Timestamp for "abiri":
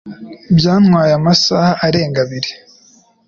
2.25-2.51